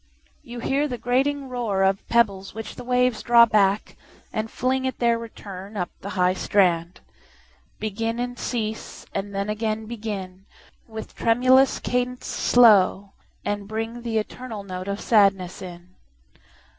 you 0.41 0.57
hear 0.59 0.87
the 0.87 0.97
grating 0.97 1.47
roarOf 1.47 1.99
pebbles 2.09 2.55
which 2.55 2.73
the 2.73 2.83
waves 2.83 3.21
draw 3.21 3.45
back, 3.45 3.95
and 4.33 4.49
fling, 4.49 4.87
At 4.87 4.97
their 4.97 5.19
return, 5.19 5.77
up 5.77 5.91
the 5.99 6.09
high 6.17 6.33
strand, 6.33 7.01
Begin, 7.79 8.17
and 8.17 8.39
cease, 8.39 9.05
and 9.13 9.35
then 9.35 9.47
again 9.47 9.85
begin, 9.85 10.47
With 10.87 11.13
tremulous 11.15 11.77
cadence 11.77 12.25
slow, 12.25 13.11
and 13.45 13.69
bringThe 13.69 14.19
eternal 14.19 14.63
note 14.63 14.87
of 14.87 14.99
sadness 14.99 15.61
in. 15.61 15.93